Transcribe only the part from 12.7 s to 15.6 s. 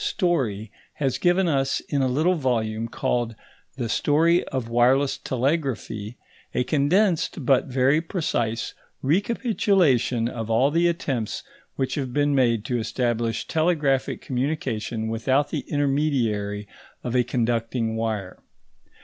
establish telegraphic communication without